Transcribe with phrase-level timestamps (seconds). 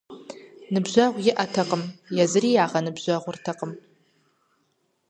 [0.73, 1.83] Ныбжьэгъу иӀэтэкъым,
[2.23, 3.71] езыри ягъэныбжьэгъуртэкъым.